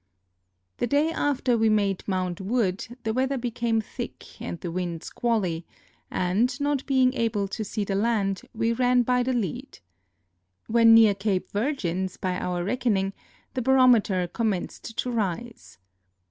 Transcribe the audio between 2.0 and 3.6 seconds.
Mount Wood the weather